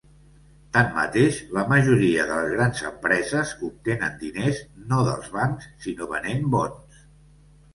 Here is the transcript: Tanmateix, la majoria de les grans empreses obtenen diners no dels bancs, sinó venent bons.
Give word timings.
Tanmateix, 0.75 1.35
la 1.57 1.65
majoria 1.73 2.25
de 2.31 2.39
les 2.39 2.49
grans 2.55 2.81
empreses 2.91 3.51
obtenen 3.69 4.17
diners 4.25 4.63
no 4.93 5.03
dels 5.11 5.31
bancs, 5.37 5.69
sinó 5.89 6.09
venent 6.17 6.49
bons. 6.57 7.07